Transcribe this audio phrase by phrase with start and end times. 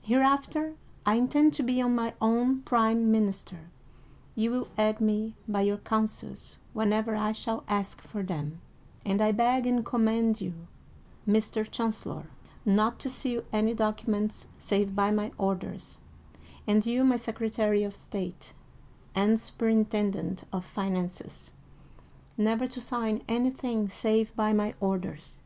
[0.00, 0.72] Hereafter
[1.04, 3.68] I in tend to be my own prime minister.
[4.34, 8.62] You will aid me by your counsels whenever I shall ask for them,
[9.04, 10.54] and I beg and command you,
[11.28, 11.70] Mr.
[11.70, 12.24] Chancellor,
[12.64, 16.00] not to seal any docu ments save by my orders,
[16.66, 18.54] and you, my Secretary of State,
[19.14, 21.52] and Superintendent of Finances,
[22.38, 25.40] never to sign anything save by my orders."